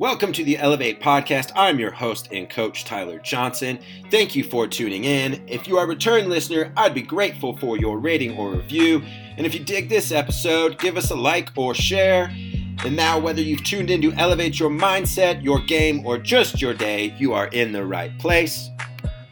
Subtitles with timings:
[0.00, 1.52] Welcome to the Elevate Podcast.
[1.54, 3.78] I'm your host and coach, Tyler Johnson.
[4.10, 5.46] Thank you for tuning in.
[5.46, 9.02] If you are a return listener, I'd be grateful for your rating or review.
[9.36, 12.34] And if you dig this episode, give us a like or share.
[12.82, 16.72] And now, whether you've tuned in to elevate your mindset, your game, or just your
[16.72, 18.70] day, you are in the right place.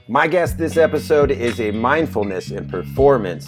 [0.07, 3.46] My guest this episode is a mindfulness and performance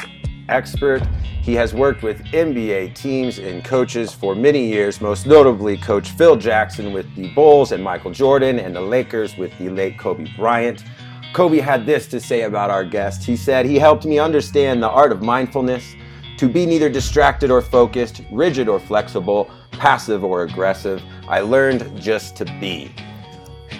[0.50, 1.06] expert.
[1.42, 6.36] He has worked with NBA teams and coaches for many years, most notably Coach Phil
[6.36, 10.84] Jackson with the Bulls and Michael Jordan and the Lakers with the late Kobe Bryant.
[11.32, 13.24] Kobe had this to say about our guest.
[13.24, 15.94] He said, He helped me understand the art of mindfulness,
[16.36, 21.02] to be neither distracted or focused, rigid or flexible, passive or aggressive.
[21.28, 22.90] I learned just to be.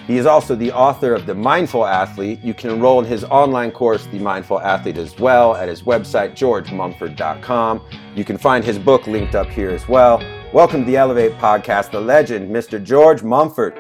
[0.07, 2.41] He is also the author of The Mindful Athlete.
[2.43, 6.33] You can enroll in his online course, The Mindful Athlete, as well at his website,
[6.33, 7.85] georgemumford.com.
[8.17, 10.19] You can find his book linked up here as well.
[10.53, 12.83] Welcome to the Elevate Podcast, the legend, Mr.
[12.83, 13.79] George Mumford.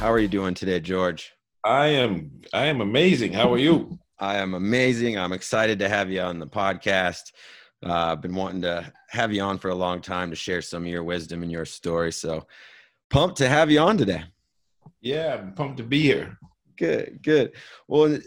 [0.00, 1.34] How are you doing today, George?
[1.62, 3.32] I am I am amazing.
[3.32, 3.98] How are you?
[4.18, 5.18] I am amazing.
[5.18, 7.32] I'm excited to have you on the podcast.
[7.84, 10.84] Uh, I've been wanting to have you on for a long time to share some
[10.84, 12.12] of your wisdom and your story.
[12.12, 12.46] So
[13.10, 14.24] pumped to have you on today.
[15.02, 16.38] Yeah, I'm pumped to be here.
[16.78, 17.52] Good, good.
[17.88, 18.18] Well,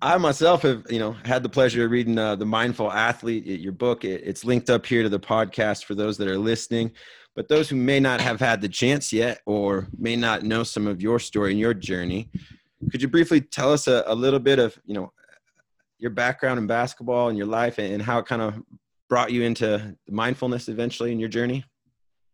[0.00, 3.72] I myself have, you know, had the pleasure of reading uh, the Mindful Athlete, your
[3.72, 4.04] book.
[4.04, 6.92] It, it's linked up here to the podcast for those that are listening.
[7.34, 10.86] But those who may not have had the chance yet, or may not know some
[10.86, 12.30] of your story and your journey,
[12.92, 15.12] could you briefly tell us a, a little bit of, you know,
[16.04, 18.62] your background in basketball and your life and how it kind of
[19.08, 21.64] brought you into mindfulness eventually in your journey?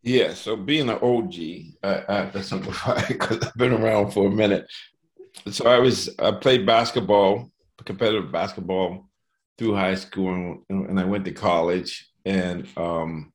[0.03, 1.35] Yeah, so being an OG,
[1.85, 4.67] I, I have to simplify because I've been around for a minute.
[5.51, 7.49] So I was I played basketball,
[7.85, 9.09] competitive basketball
[9.57, 13.33] through high school, and, and I went to college, and um,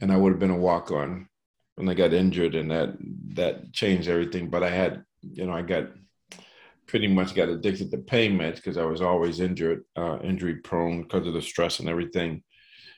[0.00, 1.28] and I would have been a walk on
[1.74, 2.96] when I got injured, and that
[3.34, 4.48] that changed everything.
[4.48, 5.88] But I had, you know, I got
[6.88, 11.02] pretty much got addicted to pain meds because I was always injured, uh, injury prone
[11.02, 12.42] because of the stress and everything.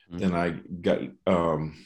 [0.09, 0.17] Mm-hmm.
[0.17, 0.49] Then I
[0.81, 1.77] got, um,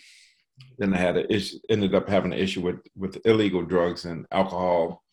[0.78, 4.26] then I had a issue, ended up having an issue with with illegal drugs and
[4.32, 5.04] alcohol,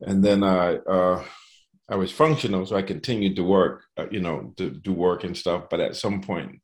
[0.00, 1.24] and then I uh,
[1.88, 5.36] I was functional, so I continued to work, uh, you know, to do work and
[5.36, 5.64] stuff.
[5.70, 6.60] But at some point,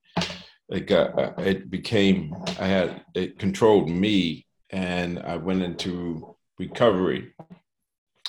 [0.70, 7.34] it got uh, it became I had it controlled me, and I went into recovery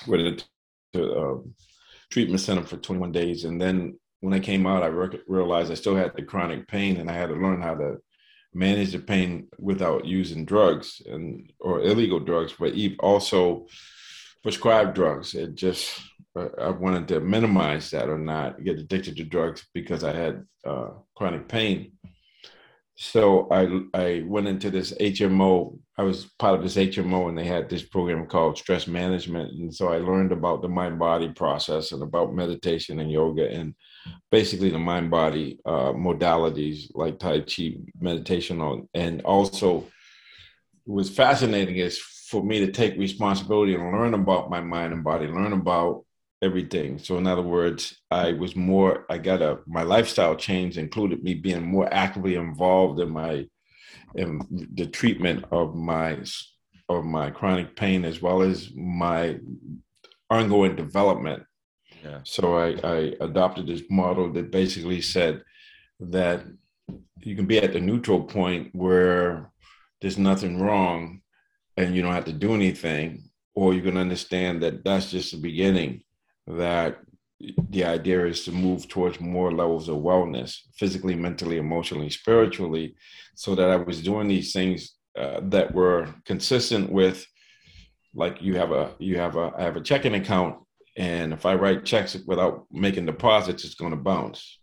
[0.06, 0.44] with it
[0.92, 1.54] to um,
[2.10, 3.44] treatment center for 21 days.
[3.44, 6.96] And then when I came out, I re- realized I still had the chronic pain
[6.98, 7.98] and I had to learn how to
[8.52, 13.66] manage the pain without using drugs and or illegal drugs, but also
[14.42, 15.34] prescribed drugs.
[15.34, 16.00] It just
[16.36, 20.44] uh, I wanted to minimize that or not get addicted to drugs because I had
[20.64, 21.92] uh, chronic pain.
[22.96, 27.44] So I I went into this HMO I was part of this HMO and they
[27.44, 29.52] had this program called stress management.
[29.52, 33.74] And so I learned about the mind body process and about meditation and yoga and
[34.30, 38.62] basically the mind body uh, modalities like Tai Chi meditation.
[38.62, 39.88] On, and also,
[40.86, 45.26] was fascinating is for me to take responsibility and learn about my mind and body,
[45.26, 46.06] learn about
[46.40, 46.98] everything.
[46.98, 51.34] So in other words, I was more, I got a, my lifestyle change included me
[51.34, 53.44] being more actively involved in my
[54.14, 54.40] in
[54.74, 56.18] the treatment of my
[56.88, 59.38] of my chronic pain as well as my
[60.28, 61.42] ongoing development.
[62.04, 62.20] Yeah.
[62.24, 65.42] So I, I adopted this model that basically said
[66.00, 66.44] that
[67.20, 69.52] you can be at the neutral point where
[70.00, 71.20] there's nothing wrong
[71.76, 75.38] and you don't have to do anything, or you can understand that that's just the
[75.38, 76.02] beginning,
[76.46, 76.98] that
[77.70, 82.94] the idea is to move towards more levels of wellness physically mentally emotionally spiritually
[83.34, 87.26] so that i was doing these things uh, that were consistent with
[88.14, 90.56] like you have a you have a i have a checking account
[90.96, 94.58] and if i write checks without making deposits it's going to bounce.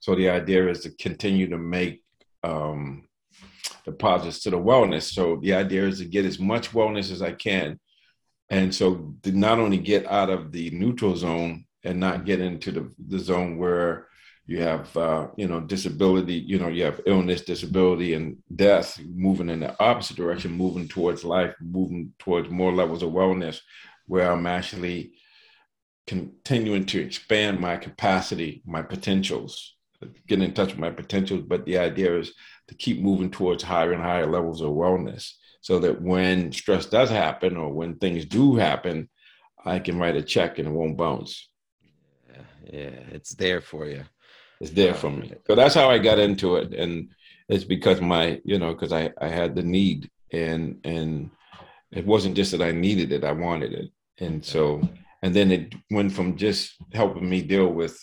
[0.00, 2.02] So the idea is to continue to make
[2.42, 3.08] um,
[3.84, 5.12] deposits to the wellness.
[5.12, 7.78] So the idea is to get as much wellness as i can
[8.50, 12.70] and so to not only get out of the neutral zone and not get into
[12.70, 14.08] the, the zone where
[14.46, 19.48] you have uh, you know disability you know you have illness disability and death moving
[19.48, 23.60] in the opposite direction moving towards life moving towards more levels of wellness
[24.06, 25.12] where i'm actually
[26.08, 29.76] continuing to expand my capacity my potentials
[30.26, 31.42] get in touch with my potentials.
[31.42, 32.32] But the idea is
[32.68, 37.10] to keep moving towards higher and higher levels of wellness so that when stress does
[37.10, 39.08] happen or when things do happen
[39.64, 41.48] i can write a check and it won't bounce
[42.64, 44.04] yeah, it's there for you.
[44.60, 45.32] It's there for um, me.
[45.46, 47.10] So that's how I got into it, and
[47.48, 51.30] it's because my, you know, because I I had the need, and and
[51.90, 54.82] it wasn't just that I needed it, I wanted it, and so
[55.22, 57.98] and then it went from just helping me deal with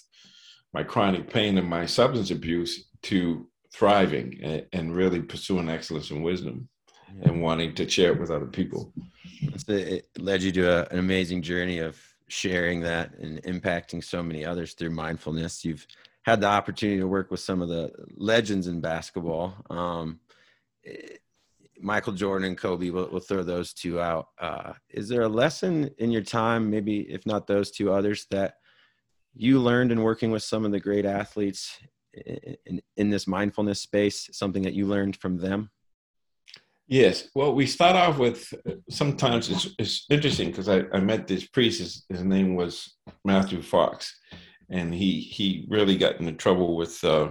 [0.74, 6.24] my chronic pain and my substance abuse to thriving and, and really pursuing excellence and
[6.24, 6.70] wisdom
[7.16, 7.30] yeah.
[7.30, 8.94] and wanting to share it with other people.
[9.68, 14.46] It led you to a, an amazing journey of sharing that and impacting so many
[14.46, 15.66] others through mindfulness.
[15.66, 15.86] You've
[16.24, 19.56] had the opportunity to work with some of the legends in basketball.
[19.70, 20.20] Um,
[21.82, 24.30] Michael Jordan and Kobe, we'll, we'll throw those two out.
[24.38, 28.56] Uh, is there a lesson in your time, maybe if not those two others, that
[29.34, 31.78] you learned in working with some of the great athletes
[32.14, 35.70] in, in, in this mindfulness space, something that you learned from them?
[36.90, 37.30] Yes.
[37.36, 38.52] Well, we start off with
[38.90, 41.80] sometimes it's, it's interesting because I, I met this priest.
[41.80, 44.20] His, his, name was Matthew Fox,
[44.72, 47.30] and he he really got into trouble with uh,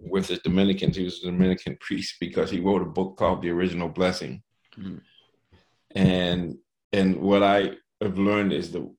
[0.00, 0.96] with the Dominicans.
[0.96, 4.42] He was a Dominican priest because he wrote a book called The Original Blessing.
[4.78, 4.96] Mm-hmm.
[5.94, 6.56] And
[6.94, 8.90] and what I have learned is that,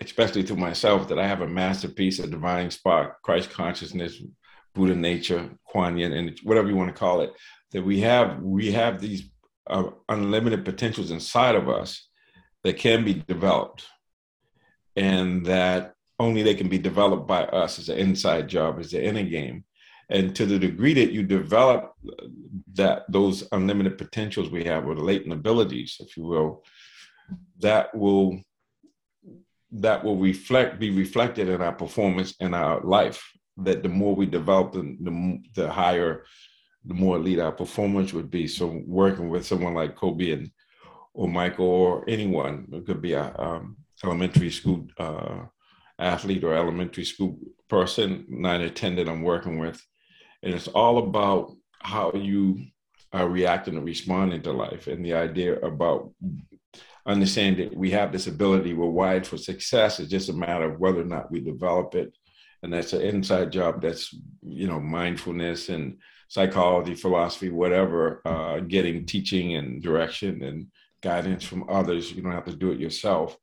[0.00, 4.22] especially to myself, that I have a masterpiece, a divine spark, Christ consciousness,
[4.72, 7.32] Buddha nature, Kuan Yin, and whatever you want to call it.
[7.74, 9.24] That we have we have these
[9.68, 12.08] uh, unlimited potentials inside of us
[12.62, 13.84] that can be developed,
[14.96, 19.02] and that only they can be developed by us as an inside job, as an
[19.02, 19.64] inner game.
[20.08, 21.92] And to the degree that you develop
[22.74, 26.64] that those unlimited potentials we have or latent abilities if you will
[27.60, 28.40] that will
[29.70, 33.22] that will reflect be reflected in our performance in our life
[33.56, 36.24] that the more we develop the, the, the higher
[36.86, 38.46] the more elite our performance would be.
[38.46, 40.50] So working with someone like kobe and
[41.12, 45.42] or michael or anyone it could be a um, elementary school uh,
[45.98, 47.38] athlete or elementary school
[47.68, 49.80] person nine or ten that i'm working with.
[50.42, 52.66] And it's all about how you
[53.12, 56.12] are reacting and responding to life and the idea about
[57.06, 58.74] understanding that we have this ability.
[58.74, 60.00] We're wired for success.
[60.00, 62.12] It's just a matter of whether or not we develop it.
[62.62, 63.82] And that's an inside job.
[63.82, 65.98] That's you know mindfulness and
[66.34, 70.66] psychology philosophy whatever uh, getting teaching and direction and
[71.02, 73.36] guidance from others you don't have to do it yourself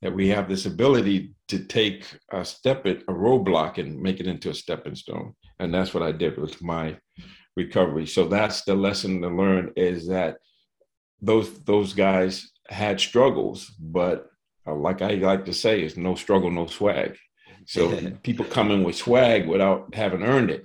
[0.00, 2.00] that we have this ability to take
[2.32, 6.02] a step at a roadblock and make it into a stepping stone and that's what
[6.02, 6.96] I did with my
[7.56, 8.06] recovery.
[8.06, 10.38] So that's the lesson to learn is that
[11.20, 14.26] those those guys had struggles, but
[14.66, 17.16] uh, like I like to say, is no struggle, no swag.
[17.66, 20.64] So people come in with swag without having earned it.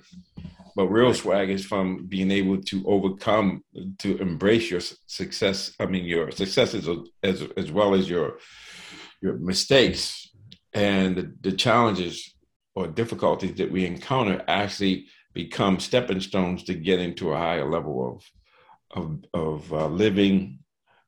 [0.78, 3.64] But real swag is from being able to overcome,
[3.98, 5.74] to embrace your success.
[5.80, 6.88] I mean, your successes
[7.20, 8.38] as as well as your
[9.20, 10.30] your mistakes
[10.72, 12.32] and the, the challenges
[12.76, 17.96] or difficulties that we encounter actually become stepping stones to get into a higher level
[18.08, 18.16] of
[18.98, 20.60] of, of uh, living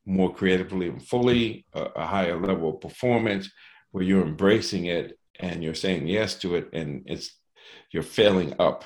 [0.04, 3.48] more creatively and fully, a, a higher level of performance,
[3.92, 7.38] where you're embracing it and you're saying yes to it, and it's
[7.92, 8.84] you're failing up.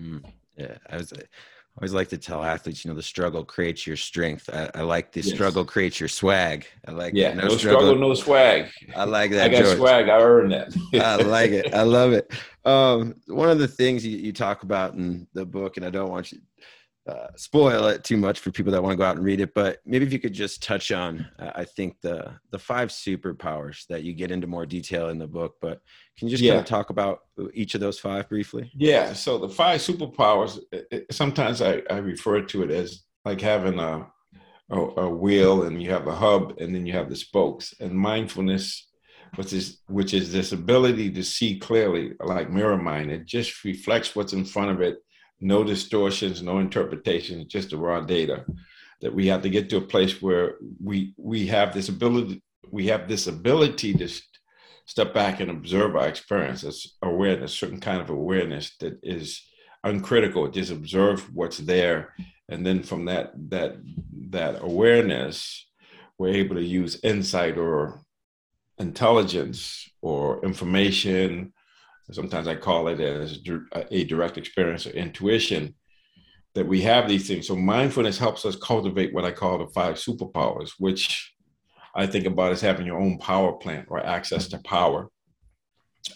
[0.00, 0.24] Mm,
[0.56, 3.96] yeah, I was I always like to tell athletes, you know, the struggle creates your
[3.96, 4.50] strength.
[4.52, 5.32] I, I like the yes.
[5.32, 6.66] struggle creates your swag.
[6.86, 8.70] I like yeah, no, no struggle, struggle, no swag.
[8.96, 9.44] I like that.
[9.44, 9.78] I got George.
[9.78, 10.08] swag.
[10.08, 10.76] I earned that.
[10.94, 11.72] I like it.
[11.74, 12.30] I love it.
[12.62, 16.10] Um, one of the things you, you, talk about in the book, and I don't
[16.10, 16.40] want you
[17.10, 19.52] uh, spoil it too much for people that want to go out and read it,
[19.54, 23.86] but maybe if you could just touch on, uh, I think the the five superpowers
[23.88, 25.56] that you get into more detail in the book.
[25.60, 25.80] But
[26.16, 26.52] can you just yeah.
[26.52, 27.20] kind of talk about
[27.52, 28.70] each of those five briefly?
[28.74, 29.12] Yeah.
[29.12, 30.60] So the five superpowers.
[30.72, 34.06] It, sometimes I, I refer to it as like having a,
[34.70, 37.74] a a wheel, and you have a hub, and then you have the spokes.
[37.80, 38.86] And mindfulness
[39.36, 44.16] which is which is this ability to see clearly like mirror mind it just reflects
[44.16, 44.98] what's in front of it
[45.40, 48.44] no distortions, no interpretations, just the raw data.
[49.00, 52.86] That we have to get to a place where we we have this ability we
[52.88, 54.08] have this ability to
[54.84, 59.42] step back and observe our experience as awareness, certain kind of awareness that is
[59.84, 60.48] uncritical.
[60.48, 62.14] Just observe what's there,
[62.48, 63.76] and then from that that
[64.30, 65.66] that awareness,
[66.18, 68.02] we're able to use insight or
[68.78, 71.52] intelligence or information
[72.14, 73.38] sometimes I call it as
[73.90, 75.74] a direct experience or intuition,
[76.54, 77.46] that we have these things.
[77.46, 81.32] So mindfulness helps us cultivate what I call the five superpowers, which
[81.94, 85.08] I think about as having your own power plant or access to power.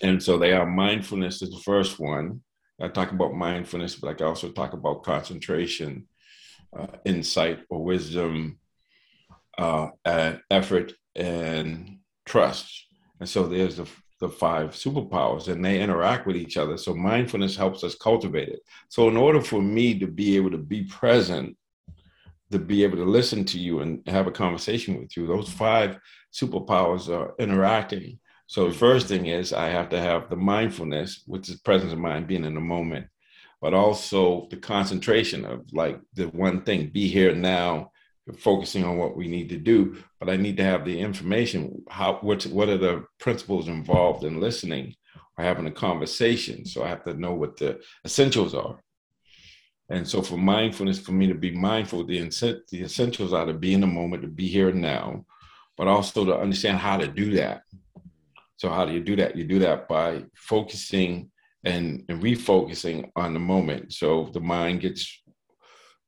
[0.02, 2.42] And so they are mindfulness is the first one.
[2.80, 6.08] I talk about mindfulness, but I can also talk about concentration,
[6.76, 8.58] uh, insight or wisdom,
[9.56, 9.90] uh,
[10.50, 12.86] effort, and trust.
[13.20, 13.88] And so there's the
[14.24, 16.78] the five superpowers and they interact with each other.
[16.78, 18.60] So mindfulness helps us cultivate it.
[18.88, 21.58] So in order for me to be able to be present,
[22.50, 25.98] to be able to listen to you and have a conversation with you, those five
[26.32, 28.18] superpowers are interacting.
[28.46, 31.98] So the first thing is I have to have the mindfulness, which is presence of
[31.98, 33.06] mind, being in the moment,
[33.60, 37.90] but also the concentration of like the one thing, be here now,
[38.38, 41.82] focusing on what we need to do, but I need to have the information.
[41.90, 44.94] How what what are the principles involved in listening
[45.36, 46.64] or having a conversation?
[46.64, 48.78] So I have to know what the essentials are.
[49.90, 52.18] And so for mindfulness, for me to be mindful, the
[52.70, 55.26] the essentials are to be in the moment, to be here now,
[55.76, 57.62] but also to understand how to do that.
[58.56, 59.36] So how do you do that?
[59.36, 61.30] You do that by focusing
[61.64, 63.92] and, and refocusing on the moment.
[63.92, 65.22] So the mind gets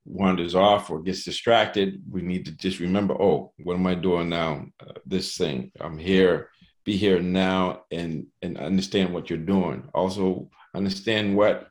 [0.06, 4.28] wanders off or gets distracted, we need to just remember, oh, what am I doing
[4.28, 4.66] now?
[4.80, 6.50] Uh, this thing, I'm here,
[6.84, 9.88] be here now and and understand what you're doing.
[9.92, 11.68] Also understand what,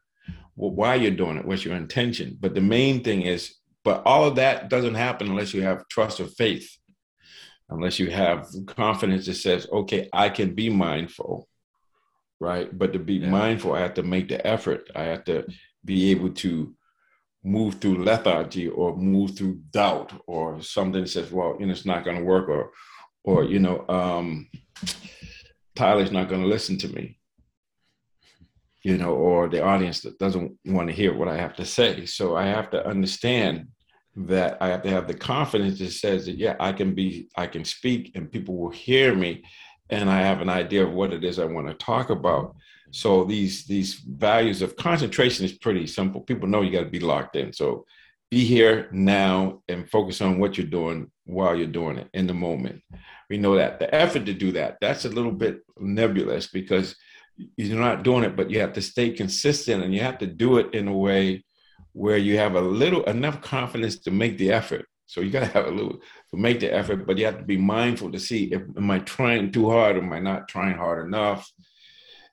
[0.56, 2.38] what why you're doing it, what's your intention.
[2.40, 6.20] But the main thing is, but all of that doesn't happen unless you have trust
[6.20, 6.70] or faith.
[7.70, 11.48] Unless you have confidence that says, okay, I can be mindful,
[12.40, 12.70] right?
[12.78, 13.30] But to be yeah.
[13.30, 14.92] mindful, I have to make the effort.
[14.96, 15.48] I have to
[15.84, 16.76] be able to
[17.46, 21.86] move through lethargy or move through doubt or something that says, well, you know, it's
[21.86, 22.72] not going to work or,
[23.24, 24.50] or, you know, um,
[25.76, 27.20] Tyler's not going to listen to me,
[28.82, 32.06] you know, or the audience that doesn't want to hear what I have to say.
[32.08, 33.68] So I have to understand
[34.16, 37.46] that I have to have the confidence that says that, yeah, I can be, I
[37.46, 39.44] can speak and people will hear me.
[39.92, 42.56] And I have an idea of what it is I want to talk about.
[42.96, 46.22] So these these values of concentration is pretty simple.
[46.22, 47.52] People know you got to be locked in.
[47.52, 47.86] So
[48.32, 52.34] be here now and focus on what you're doing while you're doing it in the
[52.34, 52.82] moment.
[53.30, 56.96] We know that the effort to do that that's a little bit nebulous because
[57.58, 60.58] you're not doing it, but you have to stay consistent and you have to do
[60.60, 61.44] it in a way
[61.92, 64.86] where you have a little enough confidence to make the effort.
[65.06, 66.00] So you got to have a little
[66.32, 69.00] to make the effort, but you have to be mindful to see if am I
[69.00, 71.52] trying too hard, or am I not trying hard enough?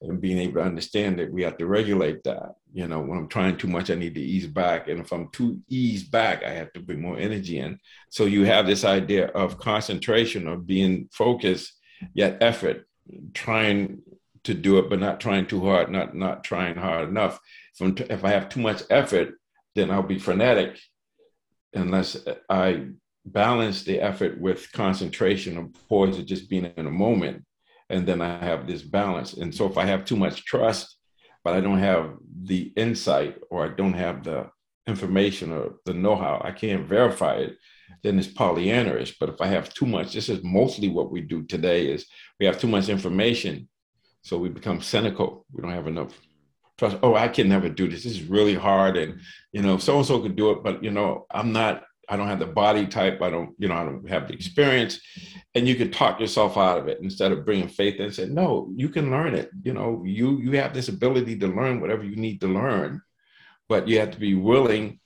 [0.03, 2.55] And being able to understand that we have to regulate that.
[2.73, 4.89] You know, when I'm trying too much, I need to ease back.
[4.89, 7.79] And if I'm too eased back, I have to bring more energy in.
[8.11, 11.73] So you have this idea of concentration, of being focused,
[12.15, 12.87] yet effort,
[13.33, 14.03] trying
[14.45, 17.39] to do it, but not trying too hard, not not trying hard enough.
[17.79, 19.35] If, if I have too much effort,
[19.77, 20.79] then I'll be frenetic
[21.75, 22.17] unless
[22.51, 22.87] I
[23.25, 27.45] balance the effort with concentration or poise of just being in a moment
[27.93, 29.35] and then I have this balance.
[29.35, 30.97] And so if I have too much trust,
[31.45, 34.51] but I don't have the insight or I don't have the
[34.87, 37.57] information or the know-how, I can't verify it,
[38.03, 39.15] then it's Pollyannish.
[39.21, 42.07] But if I have too much, this is mostly what we do today is
[42.41, 43.69] we have too much information.
[44.23, 45.45] So we become cynical.
[45.53, 46.19] We don't have enough
[46.79, 46.99] trust.
[47.03, 48.05] Oh, I can never do this.
[48.05, 48.97] This is really hard.
[48.97, 49.21] And,
[49.53, 52.47] you know, so-and-so could do it, but, you know, I'm not I don't have the
[52.47, 53.23] body type.
[53.23, 55.01] I don't, you know, I don't have the experience.
[55.55, 58.71] And you could talk yourself out of it instead of bringing faith and say, no,
[58.77, 59.49] you can learn it.
[59.63, 63.01] You know, you you have this ability to learn whatever you need to learn,
[63.67, 65.01] but you have to be willing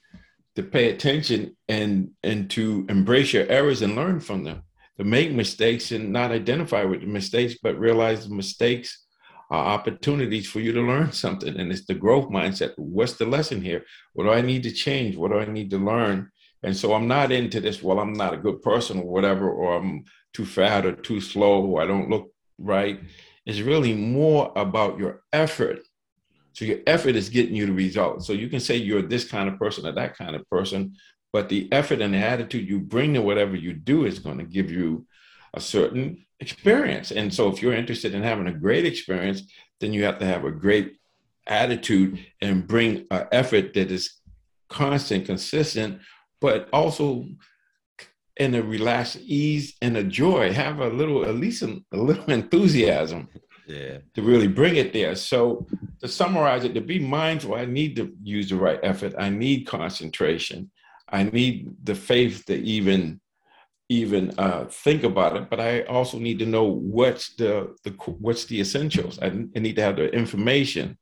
[0.57, 4.65] to pay attention and and to embrace your errors and learn from them.
[4.99, 9.07] To make mistakes and not identify with the mistakes, but realize the mistakes
[9.51, 11.57] are opportunities for you to learn something.
[11.57, 12.73] And it's the growth mindset.
[12.77, 13.85] What's the lesson here?
[14.15, 15.15] What do I need to change?
[15.17, 16.33] What do I need to learn?
[16.67, 19.77] And so I'm not into this, well, I'm not a good person or whatever, or
[19.77, 20.05] I'm
[20.35, 23.01] too fat or too slow, or I don't look right.
[23.47, 25.79] It's really more about your effort.
[26.55, 28.27] So your effort is getting you the results.
[28.27, 30.97] So you can say you're this kind of person or that kind of person,
[31.33, 34.45] but the effort and the attitude you bring to whatever you do is going to
[34.45, 35.07] give you
[35.55, 37.13] a certain experience.
[37.13, 39.43] And so if you're interested in having a great experience,
[39.81, 40.97] then you have to have a great
[41.47, 44.15] attitude and bring an effort that is
[44.69, 46.01] constant, consistent,
[46.41, 47.27] but also
[48.37, 52.25] in a relaxed ease and a joy, have a little, at least a, a little
[52.31, 53.29] enthusiasm
[53.67, 53.99] yeah.
[54.15, 55.15] to really bring it there.
[55.15, 55.67] So
[56.01, 59.15] to summarize it, to be mindful, I need to use the right effort.
[59.19, 60.71] I need concentration.
[61.09, 63.21] I need the faith to even
[63.89, 65.49] even uh, think about it.
[65.49, 69.19] But I also need to know what's the, the what's the essentials.
[69.21, 70.99] I, I need to have the information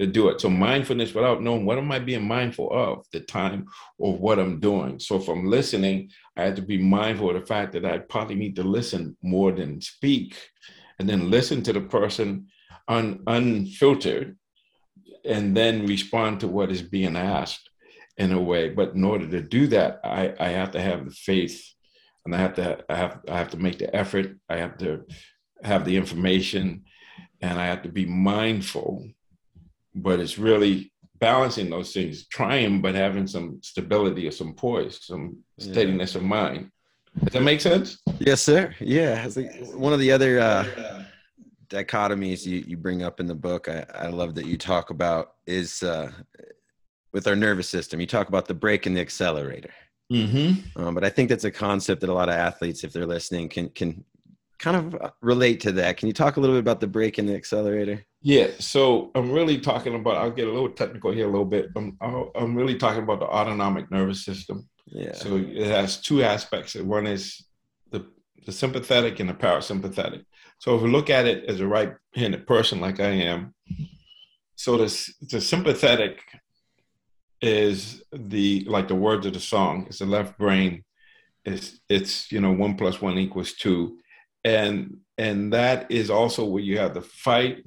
[0.00, 0.40] to do it.
[0.40, 3.66] So mindfulness without knowing what am I being mindful of the time
[3.98, 4.98] or what I'm doing.
[4.98, 8.34] So if I'm listening, I have to be mindful of the fact that I probably
[8.34, 10.36] need to listen more than speak,
[10.98, 12.46] and then listen to the person
[12.88, 14.36] un, unfiltered,
[15.24, 17.70] and then respond to what is being asked
[18.16, 18.68] in a way.
[18.68, 21.64] But in order to do that, I, I have to have the faith,
[22.24, 24.36] and I have to I have I have to make the effort.
[24.48, 25.04] I have to
[25.62, 26.84] have the information
[27.40, 29.08] and I have to be mindful.
[29.94, 35.38] But it's really balancing those things, trying but having some stability or some poise, some
[35.58, 36.70] steadiness of mind.
[37.22, 37.98] Does that make sense?
[38.18, 38.74] Yes, sir.
[38.80, 39.28] Yeah,
[39.74, 41.04] one of the other uh,
[41.68, 45.34] dichotomies you, you bring up in the book, I, I love that you talk about
[45.46, 46.10] is uh,
[47.12, 48.00] with our nervous system.
[48.00, 49.70] You talk about the brake and the accelerator.
[50.12, 50.80] Mm-hmm.
[50.80, 53.48] Um, but I think that's a concept that a lot of athletes, if they're listening,
[53.48, 54.04] can can
[54.58, 55.96] kind of relate to that.
[55.96, 58.04] Can you talk a little bit about the brake and the accelerator?
[58.26, 60.16] Yeah, so I'm really talking about.
[60.16, 61.68] I'll get a little technical here a little bit.
[61.76, 61.98] I'm
[62.34, 64.66] I'm really talking about the autonomic nervous system.
[64.86, 65.12] Yeah.
[65.12, 66.74] So it has two aspects.
[66.74, 67.44] One is
[67.90, 68.06] the
[68.46, 70.24] the sympathetic and the parasympathetic.
[70.58, 73.54] So if we look at it as a right-handed person like I am,
[74.56, 76.22] so the the sympathetic
[77.42, 79.84] is the like the words of the song.
[79.88, 80.82] It's the left brain.
[81.44, 83.98] It's it's you know one plus one equals two,
[84.44, 87.64] and and that is also where you have the fight,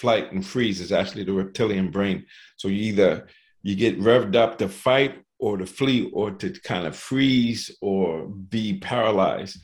[0.00, 0.80] flight, and freeze.
[0.80, 2.24] Is actually the reptilian brain.
[2.56, 3.28] So you either
[3.62, 8.26] you get revved up to fight or to flee or to kind of freeze or
[8.28, 9.58] be paralyzed.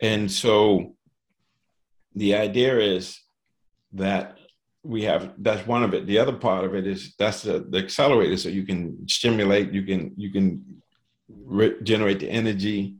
[0.00, 0.94] And so
[2.14, 3.20] the idea is
[3.92, 4.36] that
[4.82, 7.78] we have that's one of it the other part of it is that's the, the
[7.78, 10.64] accelerator so you can stimulate you can you can
[11.28, 12.94] re- generate the energy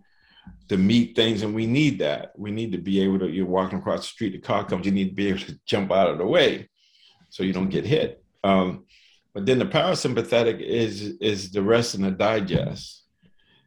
[0.68, 3.78] to meet things and we need that we need to be able to you're walking
[3.78, 6.18] across the street the car comes you need to be able to jump out of
[6.18, 6.68] the way
[7.30, 8.22] so you don't get hit.
[8.44, 8.84] Um,
[9.34, 13.04] but then the parasympathetic is is the rest and the digest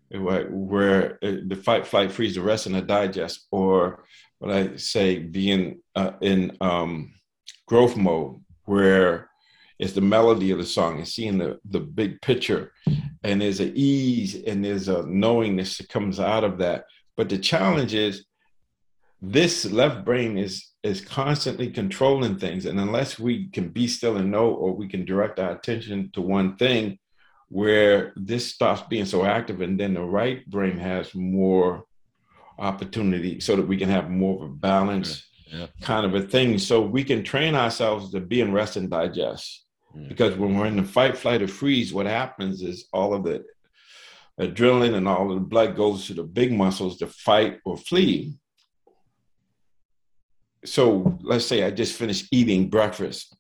[0.10, 4.03] where, where uh, the fight flight freeze the rest and the digest or
[4.38, 7.13] what i say being uh, in um,
[7.65, 9.29] growth mode where
[9.79, 12.72] it's the melody of the song and seeing the, the big picture.
[13.24, 16.86] And there's an ease and there's a knowingness that comes out of that.
[17.17, 18.25] But the challenge is
[19.22, 24.32] this left brain is is constantly controlling things and unless we can be still and
[24.32, 27.00] know or we can direct our attention to one thing
[27.48, 31.86] where this stops being so active and then the right brain has more
[32.60, 35.68] opportunity so that we can have more of a balance yeah.
[35.81, 36.57] kind of a thing.
[36.57, 39.66] So we can train ourselves to be in rest and digest.
[39.96, 40.10] Mm.
[40.10, 43.44] Because when we're in the fight, flight, or freeze, what happens is all of the
[44.40, 48.36] adrenaline and all of the blood goes to the big muscles to fight or flee.
[50.66, 53.36] So let's say I just finished eating breakfast.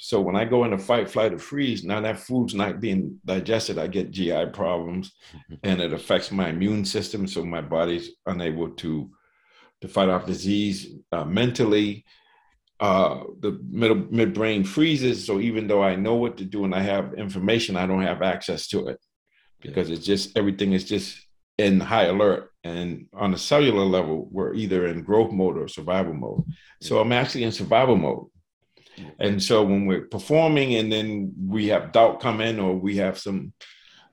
[0.00, 3.78] So when I go into fight, flight, or freeze, now that food's not being digested,
[3.78, 5.54] I get GI problems mm-hmm.
[5.64, 7.26] and it affects my immune system.
[7.26, 9.10] So my body's unable to
[9.80, 12.04] to fight off disease uh, mentally.
[12.80, 15.26] Uh, the middle midbrain freezes.
[15.26, 18.22] So even though I know what to do and I have information, I don't have
[18.22, 18.98] access to it
[19.60, 21.27] because it's just everything is just
[21.58, 22.52] in high alert.
[22.64, 26.44] And on a cellular level, we're either in growth mode or survival mode.
[26.80, 28.26] So I'm actually in survival mode.
[29.18, 33.18] And so when we're performing and then we have doubt come in or we have
[33.18, 33.52] some,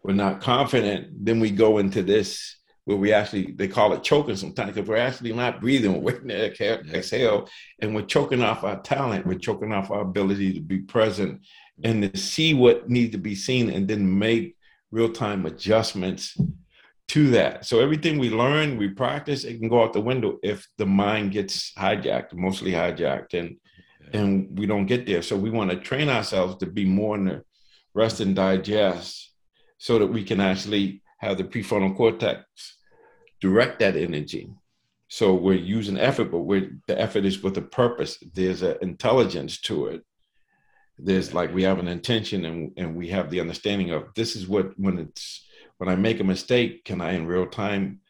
[0.04, 4.36] we're not confident, then we go into this where we actually they call it choking
[4.36, 6.46] sometimes because we're actually not breathing, we're waiting to
[6.94, 7.50] exhale,
[7.82, 11.42] and we're choking off our talent, we're choking off our ability to be present
[11.84, 14.56] and to see what needs to be seen and then make
[14.92, 16.38] real time adjustments
[17.08, 17.66] to that.
[17.66, 21.32] So everything we learn, we practice, it can go out the window if the mind
[21.32, 23.58] gets hijacked, mostly hijacked, and
[24.14, 25.22] and we don't get there.
[25.22, 27.44] So we want to train ourselves to be more in the
[27.94, 29.34] rest and digest
[29.78, 32.78] so that we can actually have the prefrontal cortex
[33.42, 34.50] direct that energy.
[35.08, 38.18] So we're using effort, but we're, the effort is with a purpose.
[38.34, 40.04] There's an intelligence to it.
[40.98, 44.48] There's like we have an intention and, and we have the understanding of this is
[44.48, 45.46] what when it's
[45.78, 48.02] when I make a mistake, can I in real time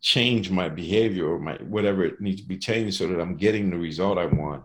[0.00, 3.70] change my behavior or my whatever it needs to be changed so that I'm getting
[3.70, 4.64] the result I want.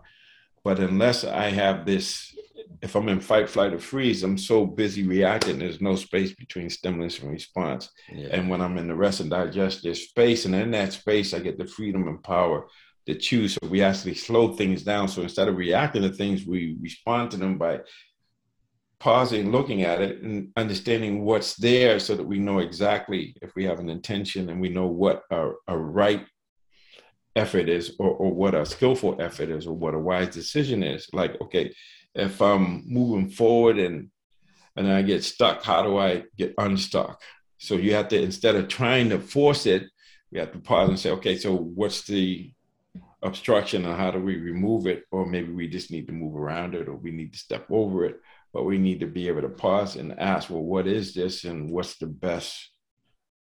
[0.64, 2.34] But unless I have this
[2.80, 5.58] if I'm in fight, flight, or freeze, I'm so busy reacting.
[5.58, 7.90] There's no space between stimulus and response.
[8.12, 8.28] Yeah.
[8.30, 11.40] And when I'm in the rest and digest, there's space, and in that space, I
[11.40, 12.68] get the freedom and power
[13.06, 13.54] to choose.
[13.54, 15.08] So we actually slow things down.
[15.08, 17.80] So instead of reacting to things, we respond to them by
[19.00, 23.64] pausing, looking at it, and understanding what's there, so that we know exactly if we
[23.64, 26.26] have an intention and we know what a, right
[27.36, 31.08] effort is, or, or what a skillful effort is, or what a wise decision is.
[31.12, 31.72] Like, okay
[32.18, 34.10] if I'm moving forward and
[34.76, 37.20] and I get stuck, how do I get unstuck?
[37.58, 39.84] So you have to instead of trying to force it,
[40.30, 42.52] we have to pause and say, okay, so what's the
[43.22, 45.04] obstruction and how do we remove it?
[45.10, 48.04] Or maybe we just need to move around it or we need to step over
[48.04, 48.20] it.
[48.52, 51.70] But we need to be able to pause and ask, well, what is this and
[51.70, 52.70] what's the best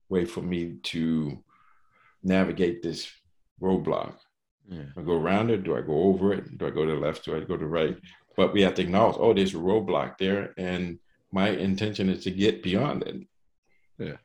[0.10, 1.44] way for me to
[2.24, 3.12] navigate this
[3.62, 4.16] roadblock?
[4.70, 4.84] Yeah.
[4.98, 5.64] I go around it?
[5.64, 6.58] Do I go over it?
[6.58, 7.26] Do I go to the left?
[7.26, 7.98] Do I go to the right?
[8.38, 11.00] But we have to acknowledge, oh, there's a roadblock there, and
[11.32, 13.28] my intention is to get beyond it.
[14.00, 14.18] Yeah,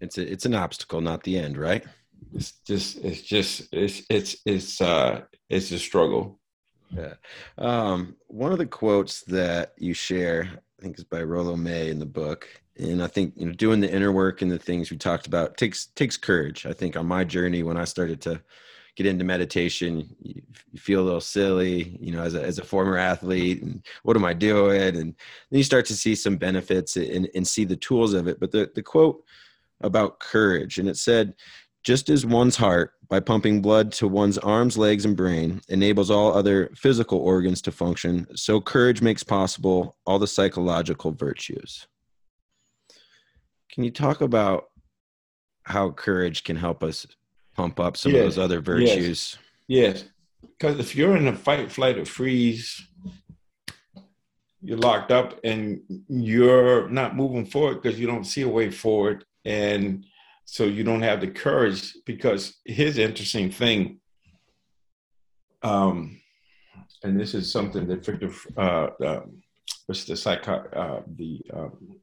[0.00, 1.84] it's a, it's an obstacle, not the end, right?
[2.34, 6.38] It's just it's just it's it's it's uh it's a struggle.
[6.90, 7.14] Yeah.
[7.58, 10.48] Um, one of the quotes that you share,
[10.78, 13.80] I think, is by Rollo May in the book, and I think you know doing
[13.80, 16.66] the inner work and the things we talked about takes takes courage.
[16.66, 18.40] I think on my journey when I started to
[18.98, 22.64] get into meditation, you, you feel a little silly, you know, as a, as a
[22.64, 24.82] former athlete, and what am I doing?
[24.82, 25.14] And then
[25.50, 28.40] you start to see some benefits and, and see the tools of it.
[28.40, 29.22] But the, the quote
[29.82, 31.34] about courage, and it said,
[31.84, 36.34] just as one's heart, by pumping blood to one's arms, legs, and brain, enables all
[36.34, 41.86] other physical organs to function, so courage makes possible all the psychological virtues.
[43.72, 44.66] Can you talk about
[45.68, 47.06] how courage can help us
[47.58, 48.20] pump up some yes.
[48.20, 49.36] of those other virtues.
[49.66, 50.04] Yes.
[50.40, 50.86] Because yes.
[50.86, 52.86] if you're in a fight, flight, or freeze,
[54.62, 59.24] you're locked up and you're not moving forward because you don't see a way forward.
[59.44, 60.06] And
[60.50, 64.00] so you don't have the courage because the interesting thing.
[65.62, 66.22] Um,
[67.02, 69.20] and this is something that Victor, uh, uh,
[69.86, 72.00] the psycho, uh, the um,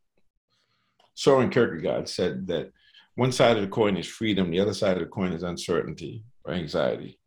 [1.16, 2.72] Soren Kierkegaard said that
[3.16, 6.24] one side of the coin is freedom, the other side of the coin is uncertainty
[6.44, 7.18] or anxiety.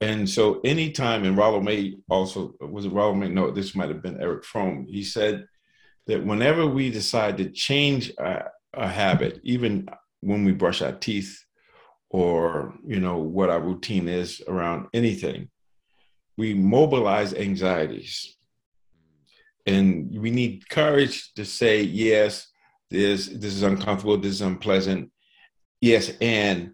[0.00, 3.28] And so anytime, and Rollo May also, was it Rollo May?
[3.28, 4.84] No, this might have been Erich Fromm.
[4.88, 5.46] He said
[6.08, 9.88] that whenever we decide to change a, a habit, even
[10.20, 11.44] when we brush our teeth
[12.10, 15.48] or, you know, what our routine is around anything,
[16.36, 18.36] we mobilize anxieties.
[19.66, 22.48] And we need courage to say, yes,
[22.90, 25.10] this this is uncomfortable, this is unpleasant.
[25.80, 26.72] Yes, and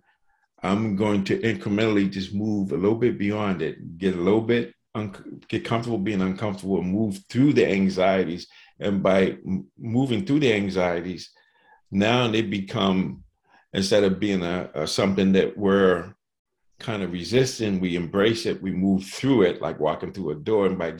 [0.62, 4.74] I'm going to incrementally just move a little bit beyond it, get a little bit
[4.94, 8.46] un- get comfortable being uncomfortable, move through the anxieties,
[8.78, 11.30] and by m- moving through the anxieties,
[11.92, 13.22] now they become
[13.72, 16.12] instead of being a, a something that we're
[16.80, 20.66] kind of resisting, we embrace it, we move through it like walking through a door,
[20.66, 20.94] and by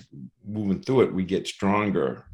[0.46, 2.24] moving through it, we get stronger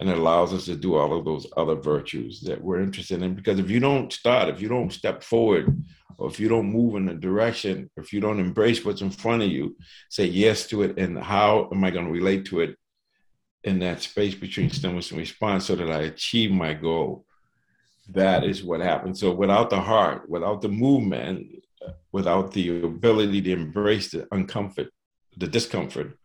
[0.00, 3.34] and it allows us to do all of those other virtues that we're interested in.
[3.34, 5.76] Because if you don't start, if you don't step forward,
[6.18, 9.42] or if you don't move in a direction, if you don't embrace what's in front
[9.42, 9.76] of you,
[10.08, 12.76] say yes to it, and how am I going to relate to it
[13.64, 17.24] in that space between stimulus and response so that I achieve my goal?
[18.08, 19.20] That is what happens.
[19.20, 21.46] So without the heart, without the movement,
[22.12, 24.88] without the ability to embrace the uncomfort,
[25.36, 26.18] the discomfort,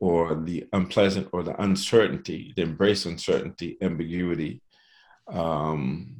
[0.00, 4.62] or the unpleasant or the uncertainty, to embrace uncertainty, ambiguity,
[5.28, 6.16] um,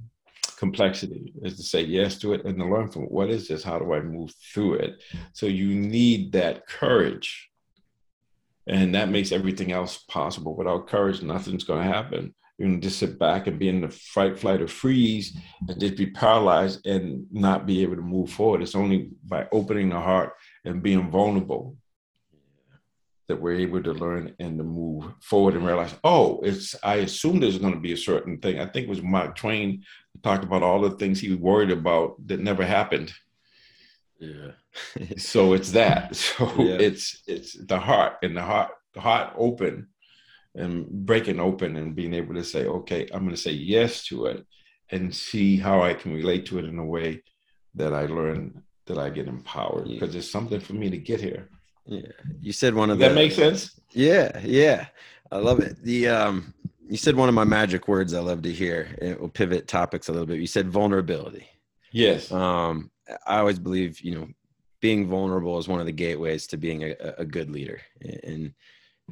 [0.59, 3.11] complexity, is to say yes to it and to learn from it.
[3.11, 3.65] What is this?
[3.65, 5.03] How do I move through it?
[5.33, 7.49] So you need that courage.
[8.67, 10.55] And that makes everything else possible.
[10.55, 12.35] Without courage, nothing's going to happen.
[12.61, 15.35] You can just sit back and be in the fight, flight, or freeze
[15.67, 18.61] and just be paralyzed and not be able to move forward.
[18.61, 20.35] It's only by opening the heart
[20.67, 21.79] and being vulnerable
[23.29, 27.41] that we're able to learn and to move forward and realize, oh, it's I assume
[27.41, 28.61] there's going to be a certain thing.
[28.61, 29.83] I think it was Mark Twain
[30.23, 33.11] talked about all the things he was worried about that never happened.
[34.19, 34.51] Yeah.
[35.17, 36.15] so it's that.
[36.37, 36.77] So yeah.
[36.79, 39.89] it's it's the heart and the heart the heart open
[40.55, 44.27] and breaking open and being able to say, okay, I'm going to say yes to
[44.27, 44.45] it
[44.91, 47.23] and see how I can relate to it in a way
[47.75, 50.01] that I learn that I get empowered yeah.
[50.01, 51.49] because it's something for me to get here.
[51.87, 52.09] Yeah,
[52.41, 53.81] you said one of Does the, that makes sense.
[53.93, 54.87] Yeah, yeah,
[55.31, 55.83] I love it.
[55.83, 56.55] The um,
[56.89, 58.97] you said one of my magic words I love to hear.
[59.01, 60.41] It will pivot topics a little bit.
[60.41, 61.47] You said vulnerability.
[61.93, 62.31] Yes.
[62.31, 62.91] Um,
[63.27, 64.29] I always believe you know
[64.81, 67.81] being vulnerable is one of the gateways to being a, a good leader
[68.25, 68.53] and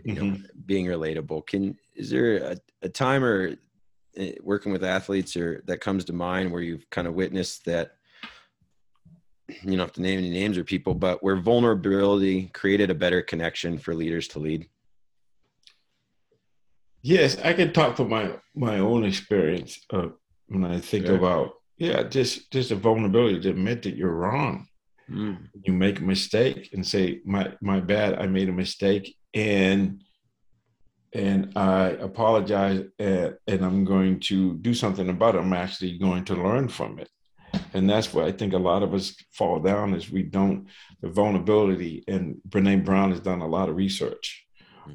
[0.04, 0.42] you know mm-hmm.
[0.66, 1.46] being relatable.
[1.46, 3.56] Can is there a, a time or
[4.16, 7.92] eh, working with athletes or that comes to mind where you've kind of witnessed that
[9.48, 13.22] you don't have to name any names or people, but where vulnerability created a better
[13.22, 14.68] connection for leaders to lead?
[17.02, 19.86] Yes, I can talk from my my own experience
[20.48, 21.12] when I think yeah.
[21.12, 24.67] about yeah, just just a vulnerability to admit that you're wrong.
[25.10, 25.38] Mm.
[25.62, 30.02] You make a mistake and say my my bad, I made a mistake, and
[31.14, 35.38] and I apologize, and, and I'm going to do something about it.
[35.38, 37.08] I'm actually going to learn from it
[37.74, 40.66] and that's where I think a lot of us fall down is we don't
[41.00, 42.04] the vulnerability.
[42.08, 44.46] And Brene Brown has done a lot of research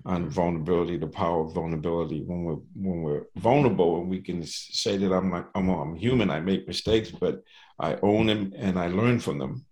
[0.05, 0.29] on mm-hmm.
[0.29, 2.23] vulnerability, the power of vulnerability.
[2.25, 6.29] When we're when we're vulnerable and we can say that I'm like I'm, I'm human,
[6.29, 7.41] I make mistakes, but
[7.79, 9.65] I own them and I learn from them.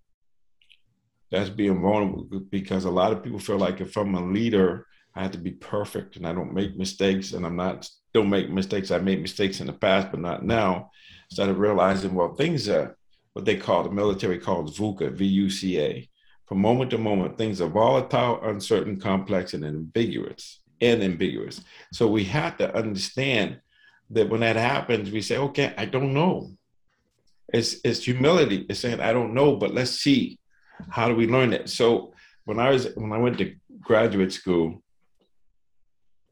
[1.31, 5.23] That's being vulnerable because a lot of people feel like if I'm a leader, I
[5.23, 8.91] have to be perfect and I don't make mistakes and I'm not don't make mistakes.
[8.91, 10.91] I made mistakes in the past, but not now.
[11.31, 12.97] Started realizing, well, things are
[13.33, 16.09] what they call the military calls VUCA, V-U-C-A.
[16.45, 20.59] From moment to moment, things are volatile, uncertain, complex, and ambiguous.
[20.81, 21.61] And ambiguous.
[21.93, 23.61] So we have to understand
[24.09, 26.51] that when that happens, we say, okay, I don't know.
[27.53, 28.65] It's it's humility.
[28.69, 30.39] It's saying I don't know, but let's see.
[30.89, 31.69] How do we learn it?
[31.69, 32.13] So
[32.45, 34.83] when I was when I went to graduate school,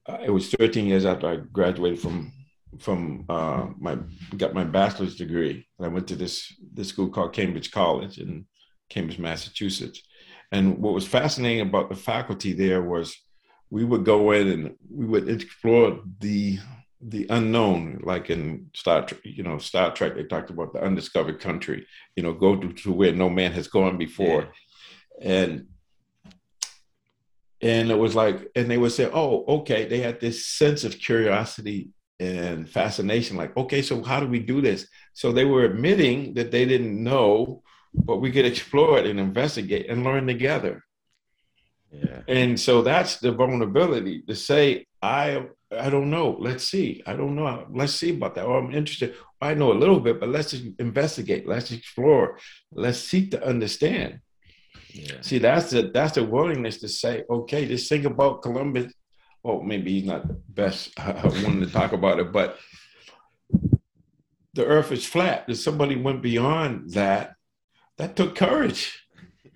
[0.05, 2.33] uh, it was 13 years after I graduated from
[2.79, 3.97] from uh, my
[4.37, 8.45] got my bachelor's degree, and I went to this this school called Cambridge College in
[8.89, 10.01] Cambridge, Massachusetts.
[10.51, 13.15] And what was fascinating about the faculty there was
[13.69, 16.57] we would go in and we would explore the
[17.01, 21.39] the unknown, like in Star Trek, you know, Star Trek, they talked about the undiscovered
[21.39, 24.49] country, you know, go to, to where no man has gone before.
[25.21, 25.31] Yeah.
[25.31, 25.67] And
[27.61, 30.97] and it was like, and they would say, oh, okay, they had this sense of
[30.97, 34.87] curiosity and fascination, like, okay, so how do we do this?
[35.13, 39.89] So they were admitting that they didn't know, but we could explore it and investigate
[39.89, 40.83] and learn together.
[41.91, 42.21] Yeah.
[42.27, 46.35] And so that's the vulnerability to say, I I don't know.
[46.39, 47.03] Let's see.
[47.05, 47.67] I don't know.
[47.71, 48.45] Let's see about that.
[48.45, 49.15] Or I'm interested.
[49.39, 51.47] I know a little bit, but let's investigate.
[51.47, 52.39] Let's explore.
[52.71, 54.19] Let's seek to understand.
[54.91, 55.21] Yeah.
[55.21, 58.91] See, that's the that's the willingness to say, okay, just think about Columbus.
[59.43, 60.97] Well, maybe he's not the best
[61.43, 62.57] one to talk about it, but
[64.53, 65.45] the earth is flat.
[65.47, 67.35] If somebody went beyond that,
[67.97, 69.05] that took courage.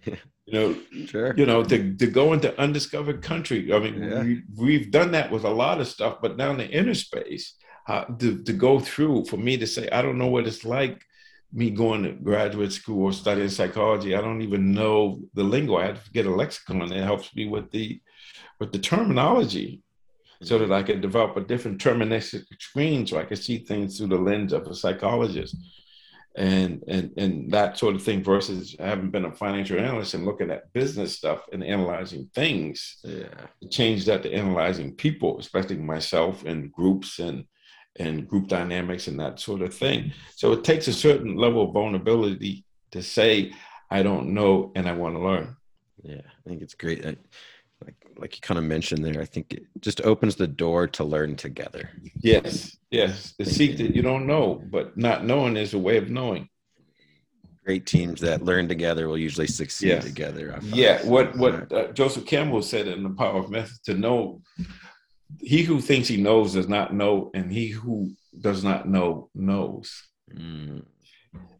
[0.46, 1.34] you know, sure.
[1.38, 3.72] you know, to, to go into undiscovered country.
[3.74, 4.36] I mean, yeah.
[4.58, 7.56] we, have done that with a lot of stuff, but now in the inner space,
[7.88, 11.02] uh, to, to go through for me to say, I don't know what it's like
[11.54, 14.16] me going to graduate school or studying psychology.
[14.16, 15.78] I don't even know the lingo.
[15.78, 18.02] I had to get a lexicon that helps me with the
[18.60, 19.82] with the terminology
[20.42, 24.08] so that I could develop a different terministic screen so I could see things through
[24.08, 25.56] the lens of a psychologist
[26.36, 30.50] and and and that sort of thing versus having been a financial analyst and looking
[30.50, 32.98] at business stuff and analyzing things.
[33.04, 33.28] Yeah.
[33.69, 37.46] Change that to analyzing people especially myself and groups and
[37.98, 40.12] and group dynamics and that sort of thing.
[40.36, 43.52] So it takes a certain level of vulnerability to say
[43.89, 45.56] i don't know and i want to learn.
[46.04, 47.06] Yeah i think it's great.
[47.06, 47.15] I,
[47.86, 51.04] like like you kind of mentioned there i think it just opens the door to
[51.04, 51.89] learn together.
[52.22, 53.34] Yes yes.
[53.39, 56.50] The seek that you don't know but not knowing is a way of knowing.
[57.65, 60.04] Great teams that learn together will usually succeed yes.
[60.04, 64.41] together yeah what what uh, joseph campbell said in the power of method to know
[65.39, 70.04] he who thinks he knows does not know and he who does not know knows.
[70.34, 70.84] Mm.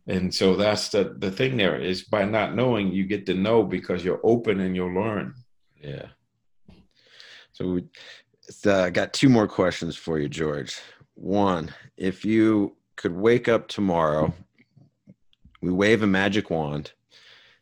[0.07, 3.62] and so that's the the thing there is by not knowing you get to know
[3.62, 5.33] because you're open and you'll learn
[5.84, 6.08] yeah.
[7.52, 7.84] So we
[8.65, 10.80] uh, got two more questions for you, George.
[11.13, 14.34] One, if you could wake up tomorrow,
[15.62, 16.93] we wave a magic wand,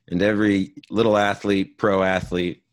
[0.08, 2.64] and every little athlete, pro athlete,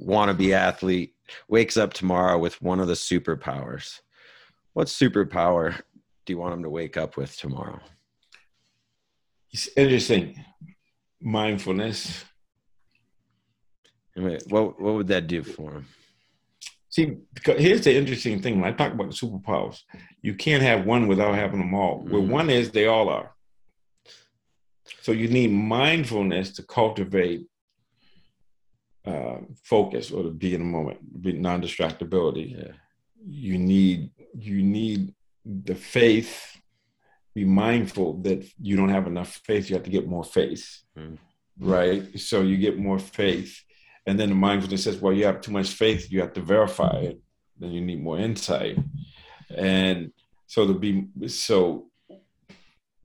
[0.00, 1.14] wannabe athlete
[1.48, 4.00] wakes up tomorrow with one of the superpowers.
[4.72, 5.80] What superpower
[6.24, 7.80] do you want them to wake up with tomorrow?
[9.52, 10.44] It's interesting.
[11.20, 12.24] Mindfulness
[14.16, 15.86] what what would that do for him?
[16.88, 18.60] See, here's the interesting thing.
[18.60, 19.80] When I talk about the superpowers,
[20.22, 21.98] you can't have one without having them all.
[21.98, 22.12] Mm-hmm.
[22.12, 23.34] Where one is, they all are.
[25.02, 27.48] So you need mindfulness to cultivate
[29.04, 32.56] uh, focus or to be in the moment, be non-distractibility.
[32.56, 32.72] Yeah.
[33.26, 36.60] You need you need the faith.
[37.34, 39.68] Be mindful that you don't have enough faith.
[39.68, 41.16] You have to get more faith, mm-hmm.
[41.58, 42.20] right?
[42.20, 43.60] So you get more faith
[44.06, 46.96] and then the mindfulness says, well, you have too much faith, you have to verify
[46.98, 47.20] it.
[47.58, 48.78] Then you need more insight.
[49.54, 50.12] And
[50.46, 51.86] so to be so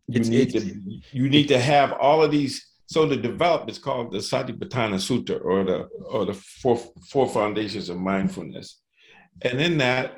[0.07, 3.69] you it's, need it's, to you need to have all of these so to develop
[3.69, 6.77] it's called the Satipatthana Sutta or the or the four
[7.09, 8.81] four foundations of mindfulness.
[9.41, 10.17] And in that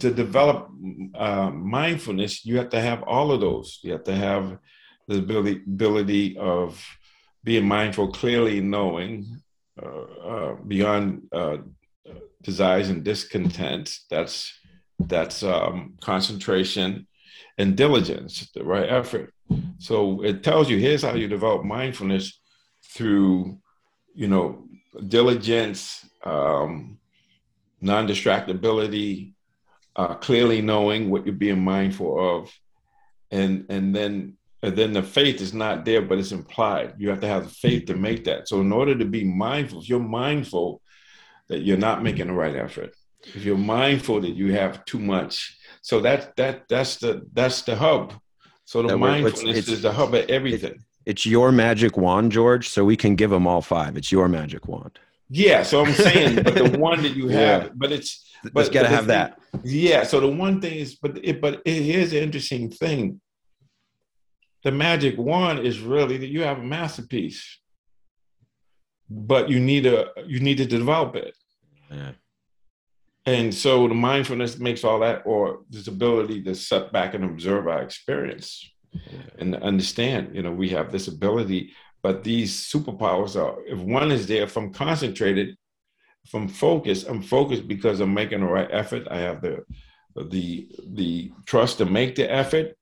[0.00, 0.68] to develop
[1.14, 3.78] uh, mindfulness, you have to have all of those.
[3.82, 4.58] You have to have
[5.06, 6.84] the ability, ability of
[7.44, 9.40] being mindful, clearly knowing,
[9.82, 11.58] uh, uh, beyond uh,
[12.42, 13.98] desires and discontent.
[14.10, 14.52] That's
[14.98, 17.06] that's um, concentration
[17.58, 19.32] and diligence, the right effort.
[19.78, 22.40] So it tells you here's how you develop mindfulness
[22.94, 23.58] through,
[24.14, 24.64] you know,
[25.08, 26.98] diligence, um,
[27.80, 29.32] non-distractibility,
[29.94, 32.52] uh, clearly knowing what you're being mindful of,
[33.30, 36.94] and and then and then the faith is not there, but it's implied.
[36.98, 38.48] You have to have the faith to make that.
[38.48, 40.80] So in order to be mindful, if you're mindful
[41.48, 45.56] that you're not making the right effort, if you're mindful that you have too much,
[45.82, 48.14] so that that that's the that's the hub.
[48.64, 50.82] So the mindfulness it's, is the hub of everything.
[51.04, 52.68] it's your magic wand, George.
[52.68, 53.96] So we can give them all five.
[53.96, 54.98] It's your magic wand.
[55.28, 55.62] Yeah.
[55.62, 57.68] So I'm saying, but the one that you have, yeah.
[57.74, 59.38] but it's but got to have thing, that.
[59.62, 60.02] Yeah.
[60.04, 63.20] So the one thing is, but it, but it, here's the interesting thing
[64.66, 67.60] the magic wand is really that you have a masterpiece
[69.08, 71.36] but you need a you need to develop it
[71.88, 72.10] yeah.
[73.26, 77.68] and so the mindfulness makes all that or this ability to sit back and observe
[77.68, 79.28] our experience yeah.
[79.38, 81.70] and understand you know we have this ability
[82.02, 85.56] but these superpowers are if one is there from concentrated
[86.28, 89.64] from i'm focused i'm focused because i'm making the right effort i have the
[90.34, 92.76] the the trust to make the effort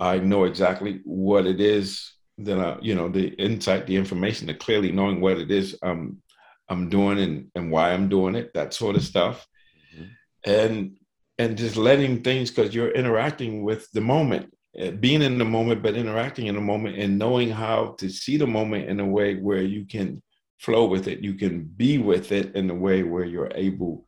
[0.00, 4.54] I know exactly what it is that I, you know, the insight, the information, the
[4.54, 6.22] clearly knowing what it is I'm
[6.68, 9.46] I'm doing and, and why I'm doing it, that sort of stuff.
[9.94, 10.50] Mm-hmm.
[10.50, 10.96] And
[11.38, 15.82] and just letting things because you're interacting with the moment, eh, being in the moment,
[15.82, 19.36] but interacting in the moment and knowing how to see the moment in a way
[19.36, 20.22] where you can
[20.58, 24.04] flow with it, you can be with it in a way where you're able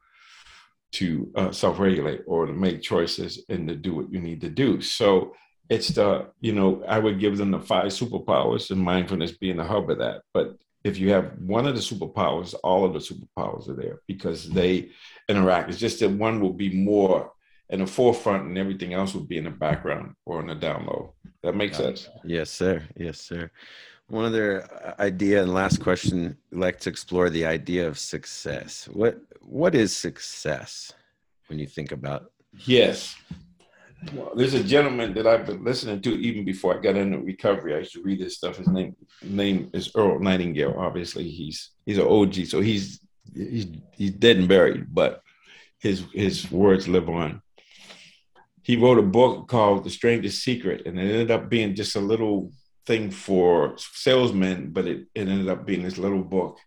[0.92, 4.82] to uh, self-regulate or to make choices and to do what you need to do.
[4.82, 5.34] So
[5.68, 9.64] it's the you know i would give them the five superpowers and mindfulness being the
[9.64, 10.22] hub of that.
[10.34, 14.50] But if you have one of the superpowers all of the superpowers are there because
[14.50, 14.90] they
[15.28, 15.70] interact.
[15.70, 17.32] It's just that one will be more
[17.70, 20.86] in the forefront and everything else will be in the background or in the down
[20.86, 22.08] low that makes sense.
[22.24, 22.82] Yes sir.
[22.96, 23.50] Yes sir.
[24.08, 28.88] One other idea and last question I'd like to explore the idea of success.
[28.92, 30.92] What what is success
[31.48, 32.30] when you think about
[32.64, 33.16] yes
[34.12, 37.74] well, there's a gentleman that I've been listening to even before I got into recovery.
[37.74, 38.56] I used to read his stuff.
[38.56, 40.74] His name name is Earl Nightingale.
[40.76, 43.00] Obviously, he's he's an OG, so he's
[43.34, 45.22] he's he's dead and buried, but
[45.78, 47.42] his his words live on.
[48.62, 52.00] He wrote a book called The Strangest Secret, and it ended up being just a
[52.00, 52.52] little
[52.86, 56.58] thing for salesmen, but it, it ended up being this little book.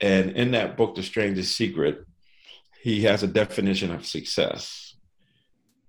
[0.00, 2.06] And in that book, The Strangest Secret,
[2.82, 4.89] he has a definition of success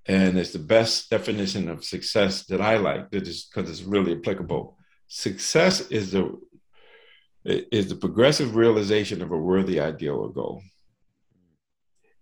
[0.08, 3.12] and it's the best definition of success that I like.
[3.12, 4.78] That is because it's really applicable.
[5.08, 6.40] Success is the
[7.44, 10.62] is the progressive realization of a worthy ideal or goal.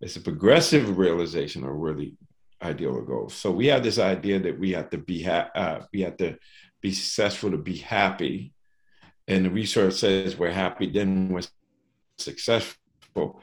[0.02, 2.13] It's a progressive realization of a worthy
[2.62, 3.30] ideal or goal.
[3.30, 6.38] So we have this idea that we have to be ha- uh, we have to
[6.82, 8.54] be successful to be happy,
[9.28, 11.42] and the research says we're happy then we're
[12.18, 13.42] successful.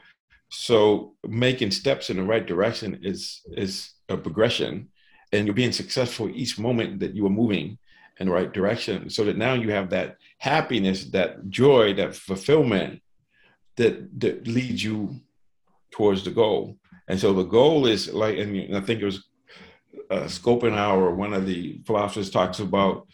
[0.49, 4.89] So making steps in the right direction is is a progression,
[5.31, 7.77] and you're being successful each moment that you are moving
[8.19, 9.09] in the right direction.
[9.09, 13.01] So that now you have that happiness, that joy, that fulfillment
[13.75, 15.19] that that leads you
[15.91, 16.77] towards the goal.
[17.07, 19.23] And so the goal is like, and I think it was
[20.09, 23.07] uh, Schopenhauer, one of the philosophers, talks about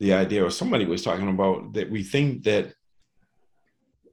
[0.00, 2.74] the idea, or somebody was talking about that we think that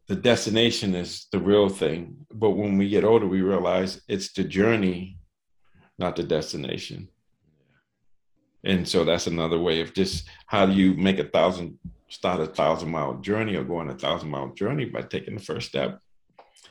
[0.08, 2.16] the destination is the real thing.
[2.32, 5.18] But when we get older, we realize it's the journey,
[5.98, 7.10] not the destination.
[8.64, 11.78] And so that's another way of just how do you make a thousand,
[12.10, 15.44] start a thousand mile journey or go on a thousand mile journey by taking the
[15.44, 16.00] first step.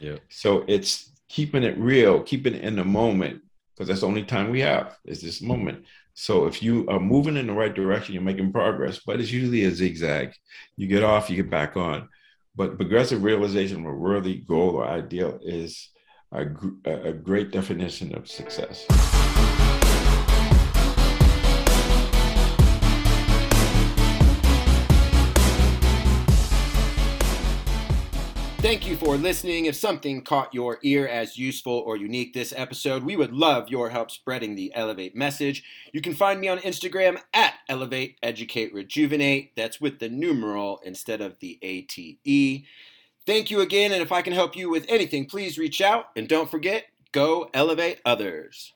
[0.01, 0.17] Yeah.
[0.29, 4.51] So it's keeping it real, keeping it in the moment, because that's the only time
[4.51, 5.85] we have is this moment.
[6.15, 9.65] So if you are moving in the right direction, you're making progress, but it's usually
[9.65, 10.33] a zigzag.
[10.77, 12.09] You get off, you get back on.
[12.57, 15.91] But progressive realization of a worthy goal or ideal is
[16.35, 18.87] a, a great definition of success.
[28.65, 29.67] Thank you for listening.
[29.67, 33.91] If something caught your ear as useful or unique this episode, we would love your
[33.91, 35.63] help spreading the Elevate message.
[35.93, 39.55] You can find me on Instagram at Elevate Educate Rejuvenate.
[39.55, 42.65] That's with the numeral instead of the ATE.
[43.27, 46.07] Thank you again, and if I can help you with anything, please reach out.
[46.15, 48.73] And don't forget, go elevate others.